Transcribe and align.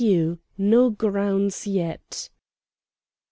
No 0.57 0.89
grounds 0.89 1.67
yet. 1.67 2.31